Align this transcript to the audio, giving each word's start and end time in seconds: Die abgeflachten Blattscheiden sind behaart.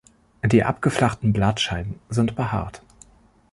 Die 0.43 0.63
abgeflachten 0.63 1.31
Blattscheiden 1.31 1.99
sind 2.09 2.35
behaart. 2.35 2.81